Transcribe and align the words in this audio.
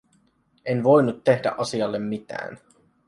En 0.65 0.83
voinut 0.83 1.23
tehdä 1.23 1.55
asialle 1.57 1.99
mitään. 1.99 2.57